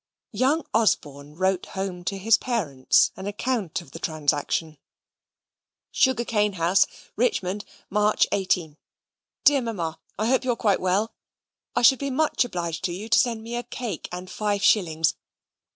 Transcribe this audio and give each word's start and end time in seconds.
Young 0.31 0.65
Osborne 0.73 1.35
wrote 1.35 1.67
home 1.77 2.03
to 2.05 2.17
his 2.17 2.35
parents 2.35 3.11
an 3.15 3.27
account 3.27 3.81
of 3.81 3.91
the 3.91 3.99
transaction. 3.99 4.79
Sugarcane 5.91 6.53
House, 6.53 6.87
Richmond, 7.15 7.65
March, 7.91 8.25
18 8.31 8.77
DEAR 9.43 9.61
MAMA, 9.61 9.99
I 10.17 10.25
hope 10.25 10.43
you 10.43 10.51
are 10.53 10.55
quite 10.55 10.79
well. 10.81 11.13
I 11.75 11.83
should 11.83 11.99
be 11.99 12.09
much 12.09 12.43
obliged 12.43 12.83
to 12.85 12.91
you 12.93 13.09
to 13.09 13.19
send 13.19 13.43
me 13.43 13.55
a 13.55 13.61
cake 13.61 14.09
and 14.11 14.27
five 14.27 14.63
shillings. 14.63 15.13